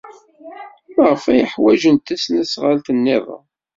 [0.95, 3.45] Maɣef ay ḥwajent tasnasɣalt niḍen?